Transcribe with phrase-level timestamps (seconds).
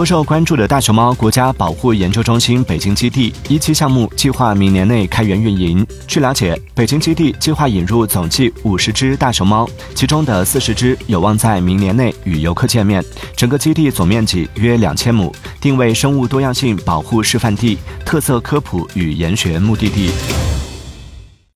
[0.00, 13.04] 颇受关注的大熊猫国家保护研究中心北京基地一期项目计划明年内开园运营据了解北京基地计划引入总计五十只大熊猫其中的四十只有望在明年内与游客见面。
[13.36, 20.59] 整个基地总面积约两千亩定位生物多样性保护示范地特色科普与研学目的地。